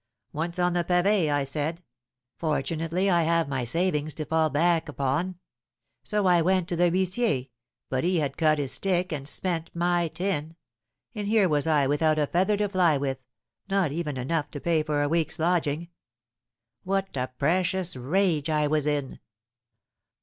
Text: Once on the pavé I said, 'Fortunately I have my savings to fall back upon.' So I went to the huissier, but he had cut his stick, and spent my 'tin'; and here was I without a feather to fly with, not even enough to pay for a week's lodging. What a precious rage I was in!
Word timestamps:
Once 0.33 0.57
on 0.57 0.73
the 0.73 0.83
pavé 0.83 1.31
I 1.31 1.43
said, 1.43 1.83
'Fortunately 2.39 3.07
I 3.07 3.21
have 3.21 3.47
my 3.47 3.63
savings 3.63 4.15
to 4.15 4.25
fall 4.25 4.49
back 4.49 4.89
upon.' 4.89 5.37
So 6.01 6.25
I 6.25 6.41
went 6.41 6.67
to 6.69 6.75
the 6.75 6.89
huissier, 6.89 7.49
but 7.87 8.03
he 8.03 8.17
had 8.17 8.35
cut 8.35 8.57
his 8.57 8.71
stick, 8.71 9.11
and 9.11 9.27
spent 9.27 9.69
my 9.75 10.07
'tin'; 10.07 10.55
and 11.13 11.27
here 11.27 11.47
was 11.47 11.67
I 11.67 11.85
without 11.85 12.17
a 12.17 12.25
feather 12.25 12.57
to 12.57 12.67
fly 12.69 12.97
with, 12.97 13.19
not 13.69 13.91
even 13.91 14.17
enough 14.17 14.49
to 14.49 14.59
pay 14.59 14.81
for 14.81 15.03
a 15.03 15.07
week's 15.07 15.37
lodging. 15.37 15.89
What 16.83 17.15
a 17.15 17.29
precious 17.37 17.95
rage 17.95 18.49
I 18.49 18.65
was 18.65 18.87
in! 18.87 19.19